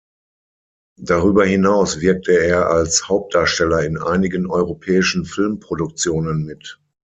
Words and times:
Darüber 0.99 1.45
hinaus 1.45 1.99
wirkte 1.99 2.31
er 2.31 2.71
als 2.71 3.07
Hauptdarsteller 3.07 3.83
in 3.83 3.99
einigen 3.99 4.47
europäischen 4.47 5.25
Filmproduktionen 5.25 6.43
mit. 6.43 6.79